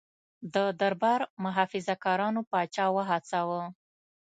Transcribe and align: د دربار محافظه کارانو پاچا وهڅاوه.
د 0.53 0.55
دربار 0.79 1.21
محافظه 1.43 1.95
کارانو 2.05 2.41
پاچا 2.51 2.85
وهڅاوه. 2.95 3.61